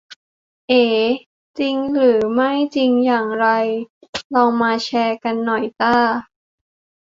[0.67, 0.83] เอ๋!?
[1.59, 1.77] จริง
[2.33, 3.47] ไม่จริงอย่างไร
[4.35, 5.93] ลองมาแชร์กันหน่อยจ้า